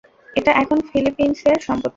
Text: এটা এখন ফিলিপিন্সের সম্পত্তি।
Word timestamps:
এটা 0.33 0.51
এখন 0.53 0.77
ফিলিপিন্সের 0.89 1.57
সম্পত্তি। 1.59 1.89